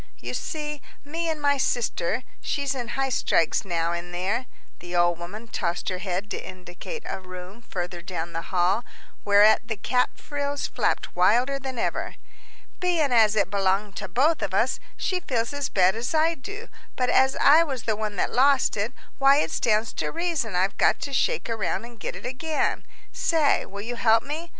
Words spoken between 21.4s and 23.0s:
around and get it again.